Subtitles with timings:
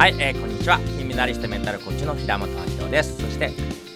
[0.00, 0.78] はい、えー、こんにちは。
[0.96, 3.18] 金メダリストメンタルコーチの平本明夫です。
[3.18, 3.50] そして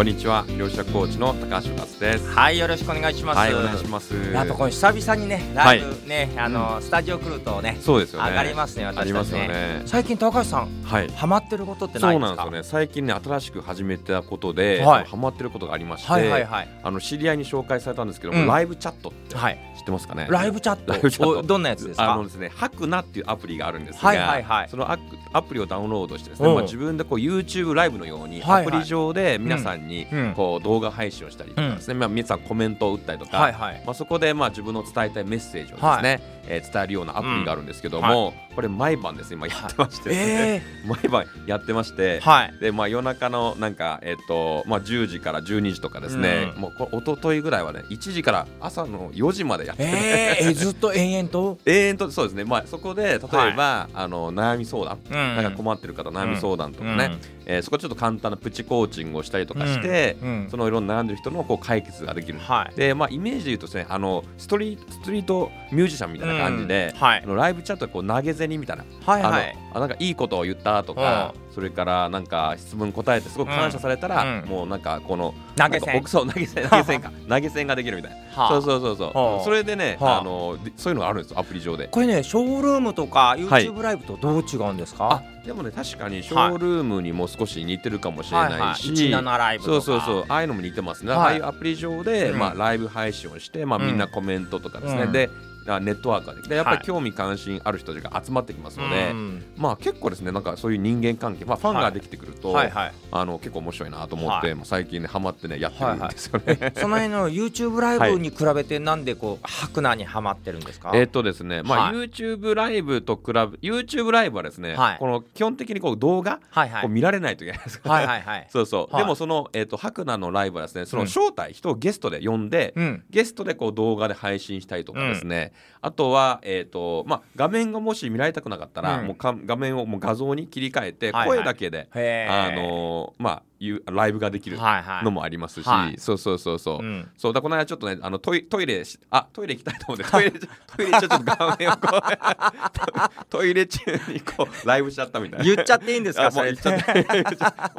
[0.00, 0.46] こんにちは。
[0.58, 2.26] 両者コーチの高橋勝です。
[2.30, 3.36] はいよろしくお願いします。
[3.36, 4.14] はいお願いします。
[4.32, 8.30] やっぱこの久々にねライブね、あのスタジオ来るとねそうですよね。
[8.30, 9.48] 上がりますねあ私たちりますよね。
[9.48, 11.08] ね最近高橋さんはい。
[11.10, 12.44] ハマってることってなそいうですか？
[12.44, 12.86] なんですよね。
[12.86, 15.04] 最近ね新しく始めたことで、はい。
[15.04, 16.68] ハマってることがありまして、はいはいはい。
[16.82, 18.46] あの知り合いに紹介されたんですけども、うん。
[18.46, 19.58] ライブチャットってはい。
[19.76, 20.28] 知ってますかね？
[20.30, 21.42] ライブチャット？
[21.42, 22.14] どんなやつですか？
[22.14, 24.68] あのですね、ハクナっていうアプリがあるんですが、はいはいはい。
[24.70, 25.02] そのアプ
[25.34, 26.54] アプリをダウンロードしてですね、うん。
[26.54, 28.62] まあ、自分でこう YouTube ライブのようにはいはい。
[28.62, 30.34] アプリ上で皆さんにうん。
[30.34, 33.38] こう動画配信をしたりとかですね、まあ、皆さんコメントを打ったりとか、
[33.84, 42.54] まあ、そこでまあ自分の伝えたいメッセージをですね、はいえー伝えるようなアプリがあるんですけども、これ毎晩ですね今やってましてね、え 毎晩やってまして、ー、はい。
[42.60, 46.60] でまあ、夜中のなんか、えっとまあ、10時から12時とかですね、うん。
[46.62, 51.58] もうこ一昨日ぐらいはね1時から朝の4時までやってて、えー、えずっと延々と？
[51.66, 53.18] 永遠とそうですね、まあ、そこで例え
[53.56, 55.36] ば、あの悩み相談、うん。
[55.36, 60.28] なんか困ってる方悩み相談とかね、えーそこでちょっと簡単なプチコーチングをしたりとかして、うん。
[60.28, 60.50] うん。
[60.50, 62.38] そのいろんな悩んでる人のこう解決ができる。
[62.38, 62.76] はい。
[62.76, 67.00] でまあ、イメージで言うとですねあのストリストリートミュージシャンみたいな感じで、うん。
[67.00, 67.22] はい。
[67.22, 69.50] あのライブチャットでこう投げ銭みたいな、はいはい。
[69.50, 74.42] あのあなんかいいことを言ったとか、それからなんか質問答えてすごく感謝されたら、うん。
[74.42, 76.02] うんもうなんかこの投げ銭。
[76.02, 77.12] 投げ銭投げ銭か。
[77.28, 78.48] 投げ銭ができるみたいな、はあ。
[78.48, 79.44] そうそうそうそう、はあ。
[79.44, 80.20] それでね、はあ。
[80.20, 81.88] あのでそういうのがあるんですよアプリ上で。
[81.88, 83.40] これねショールームとかはい。
[83.40, 89.80] YouTube ライブとどう違うんですか、あでもね確かにショールームにも少し似てるかもしれないし、はいはい、17ライブとか。
[89.80, 90.24] そうそうそう。
[90.28, 91.18] ああいうのも似てますね、はい。
[91.18, 92.38] ああいうアプリ上で、うん。
[92.38, 93.86] まあ、ライブ配信をして、まあ、うん。
[93.86, 95.12] みんなコメントとかですね、うん。
[95.12, 96.86] であネットワークができてやっぱりはい。
[96.86, 99.44] 興味関心ある人たちが集まってきますので、うん。
[99.56, 102.92] まあ結構ですねなんかそういう人間関係、まあ、ファンができてくると、はいはい。
[103.12, 104.54] あの結構面白いなと思って、はい。
[104.54, 106.72] もう最近ねハマってねやってるんですよね。
[106.76, 110.92] その辺の YouTube ライブに比べてなんでこうハクナーにはまってるんですか？
[110.94, 111.94] えっとですね、まあ、はい。
[111.94, 114.98] YouTube ライブと比べ YouTube ライブはですね、はい。
[114.98, 116.82] この基本的にこう動画、はいはい。
[116.82, 117.88] こう見られないといけないですか？
[117.90, 118.46] ら、はいはいはい。
[118.50, 119.04] そうそう、はい。
[119.04, 121.08] でもその、えー、と白菜のライブはですねそのうん。
[121.08, 123.04] 招待、人をゲストで呼んで、うん。
[123.10, 125.49] ゲストでこう動画で配信したりとかですね、
[125.82, 129.06] あとは、えーとまあ、画面がもし見られたくなかったら、うん。
[129.06, 131.38] もうか画面をもう画像に切り替えてはいはい。
[131.38, 135.04] 声だけで、あのーまあいうライブができるはいはい。
[135.04, 135.98] のもありますし、はい。
[135.98, 137.08] そうそうそうそう、うん。
[137.16, 140.38] そうだこの間ちょっとねあのトイトイレしあトイレ行きたいと思って トイレト
[140.82, 145.44] イレちょっと画面をこう トイレ中にこうライブしちゃったみたいな。
[145.44, 146.54] 言っちゃっていいんですかそれ。
[146.56, 146.84] そういう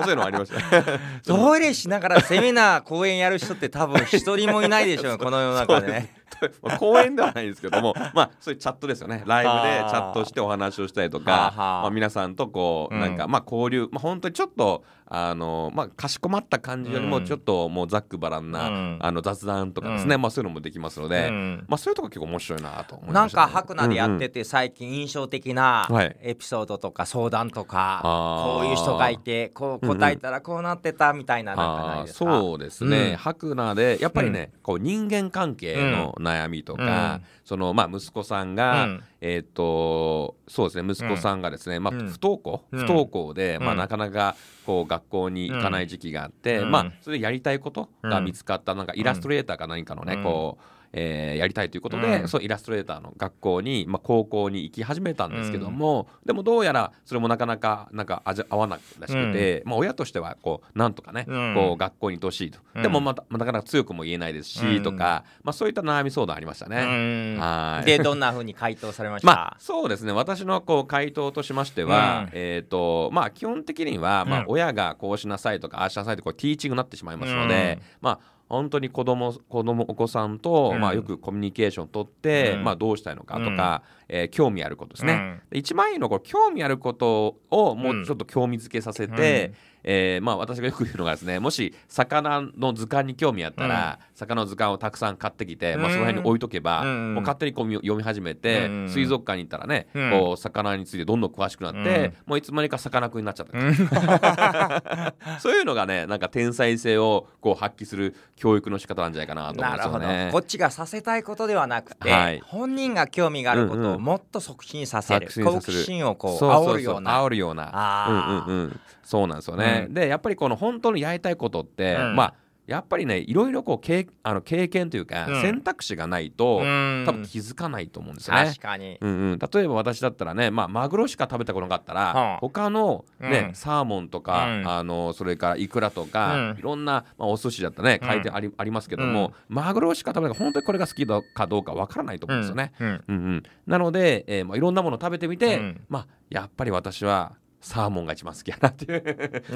[0.10, 1.00] のもありました。
[1.26, 6.21] トイレしながらセミナー講演やる人って多分一人もいないでしょうこの世の中でね
[6.62, 9.24] ま あ公演ではないんですけども、 まあそういうチャットですよね。
[9.26, 13.02] ライブでチャットしてお話をしたりとか、まあ皆さんとこう、うん。
[13.02, 14.84] なんかまあ交流、まあ本当にちょっと
[15.14, 17.26] あのまあかしこまった感じよりもうん。
[17.26, 18.98] ちょっともうざっくばらんな、うん。
[19.02, 20.22] あの雑談とかですね、うん。
[20.22, 21.66] まあそういうのもできますので、うん。
[21.68, 23.52] まあそういうとこ結構面白いなと思いなんました、ね。
[23.52, 26.16] かハクナでやってて、て最近印象的なはい。
[26.22, 32.26] エピソードとか相談とかこういう人がいてこう答えたらこうなってたみたいななんかないですか？
[32.26, 33.16] そうですね、うん。
[33.18, 37.26] 白菜でやっぱりね、こう人間関係の悩みとか、うん。
[37.44, 39.04] そのまあ息子さんが、うん。
[39.22, 42.10] えーっとそうですね息子さんがですね、まあうん。
[42.10, 42.80] 不登校、うん。
[42.80, 46.72] 不登校で、まあうんなかなかこう学校に行かない時期があって、うん。
[46.72, 50.24] まあそれでやりたいことが見つかったなんかイラストレーターか何かのね、うん。
[50.24, 52.28] こうえーやりたいということで、うん。
[52.28, 61.56] そうイラストレーターの学校に、まあ、高校に行き始めたんですけども、でもどうやらそれもなかなかなんか味合わなくらしくて、まあ、親としてはこうなんとかね、うん。
[61.56, 62.82] こう学校に行ってほしいと、うん。
[62.84, 64.84] でもまたまあなかなか強くも言えないですし、うん。
[64.84, 66.82] とか、まあ、そういった悩み相談ありましたね。
[66.82, 67.40] うん。
[67.40, 67.86] はい。
[67.86, 70.12] でどんな風に回答されました、まあ、そうですね。
[70.12, 72.30] 私のこう回答としましては、うん。
[72.34, 77.86] えーとまあ、基本的には、まあうん、親がこうしなさいとかああしなさいとかティーチングになってしまいますので、うん。
[78.02, 78.20] まあ
[78.52, 80.82] 本当に子供子供お子さんと、うん。
[80.82, 82.64] まあ、よくコミュニケーション取って、うん。
[82.64, 85.14] まあ、どうしたいのかとか、えー興味あることですね。
[85.14, 85.42] うん。
[85.52, 100.12] で一番いいのはこう興味あることをもうちょっと興味づけさせて、うんえーまあ、私がよく言うのがですねもし魚の図鑑に興味あったら、魚の図鑑をたくさん買ってきて、まあ、その辺に置いとけば、うんもう勝手にこう読み始めて、うん水族館に行ったらね、うん。
[100.12, 110.38] こう魚についてどんどん詳しくなって、もういつまにかさかなクンになっちゃった、 そういうのがねなんか天才性をこう発揮する教育の仕方なんじゃないかなと思うんなるほど、ですよねこ。
[110.40, 112.42] っちがさせたいことではなくて、はい。
[112.46, 113.92] 本人が興味があるこうんうん。
[113.92, 115.78] とをもっと促進させる、促進させる。
[115.78, 117.24] 好奇心をこう煽るような。
[117.24, 118.44] 煽るような。
[118.48, 118.80] うんうんうん。
[119.04, 119.94] そうなんですよね、うん。
[119.94, 122.16] でやっぱりこの本当にやりたいことって、うん。
[122.16, 122.34] まあ
[122.68, 125.42] やっぱりねいろいろこう経あの経験というか、うん。
[125.42, 127.04] 選択肢がないと、うん。
[127.06, 128.46] 多分気づかないと思うんですよね。
[128.46, 128.60] 確。
[128.60, 132.38] かに、うんうん、例えば私だったらね、まあ、マグロしか食べたことなかったら、はあ。
[132.38, 133.56] 他の、ねうん。
[133.56, 134.70] サーモンとか、うん。
[134.70, 136.60] あのそれからイクラとか、うん。
[136.60, 142.72] いろんな、まあ、お寿司だったらね書いてあり,、ありますけども、マグロしか食べない本当にこれが好きだかどうかわからないと思うんですよね。
[142.80, 142.88] うん。
[142.88, 143.02] うん。
[143.08, 145.82] うん、なので、えーまあ、いろんなものを食べてみて、うん。
[145.90, 149.04] まあ、やっぱり私はサーモンが一番好きやなっていう。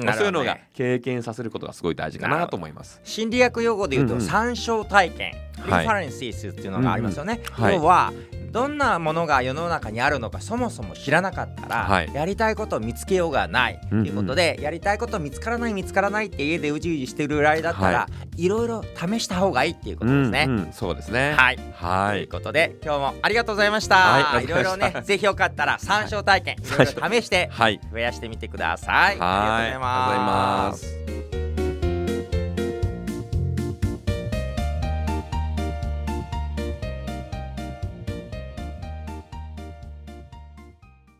[0.04, 3.00] ねそういうのが経験させることがすごい大事かなと思います。
[3.04, 4.26] 心理学用語で言うとうんうん。
[4.26, 7.64] 参照体験、リフはいァレンシスっていうのがありますよね、うんうん。
[7.64, 7.74] はい。
[7.76, 8.12] 要は
[8.50, 20.44] どんなものが世の中にあるのかそもそも知らなかったら、はいやりたいことを見つけようがないとうんうんいうことで、やりたいこと見つからない見つからないって家でうじうじしてる間だったら、、はいろいろ試した方がいいっていうことですね。
[20.48, 21.32] うんうんそうですね。
[21.36, 22.28] はいというはい。
[22.28, 27.80] ことで今日もありがとうございました、はいいろいろね ぜひよかったら参照体験いろいろ試してはい。
[27.92, 29.18] 増やしてみてくださいはい。
[29.20, 30.95] ありがとうございます。